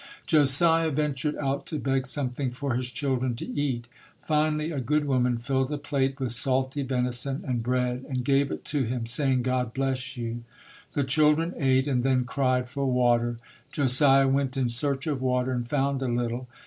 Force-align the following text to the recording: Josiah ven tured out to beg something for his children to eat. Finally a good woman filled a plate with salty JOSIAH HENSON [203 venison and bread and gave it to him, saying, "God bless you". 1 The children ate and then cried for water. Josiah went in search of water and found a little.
Josiah 0.25 0.89
ven 0.89 1.13
tured 1.13 1.37
out 1.37 1.67
to 1.67 1.77
beg 1.77 2.07
something 2.07 2.49
for 2.49 2.73
his 2.73 2.89
children 2.89 3.35
to 3.35 3.45
eat. 3.51 3.85
Finally 4.23 4.71
a 4.71 4.79
good 4.79 5.05
woman 5.05 5.37
filled 5.37 5.71
a 5.71 5.77
plate 5.77 6.19
with 6.19 6.31
salty 6.31 6.81
JOSIAH 6.81 6.95
HENSON 7.03 7.41
[203 7.41 7.43
venison 7.43 7.49
and 7.53 7.61
bread 7.63 8.05
and 8.09 8.25
gave 8.25 8.49
it 8.49 8.65
to 8.65 8.81
him, 8.85 9.05
saying, 9.05 9.43
"God 9.43 9.75
bless 9.75 10.17
you". 10.17 10.31
1 10.33 10.43
The 10.93 11.03
children 11.03 11.53
ate 11.55 11.85
and 11.87 12.01
then 12.01 12.25
cried 12.25 12.67
for 12.67 12.87
water. 12.91 13.37
Josiah 13.71 14.27
went 14.27 14.57
in 14.57 14.69
search 14.69 15.05
of 15.05 15.21
water 15.21 15.51
and 15.51 15.69
found 15.69 16.01
a 16.01 16.07
little. 16.07 16.47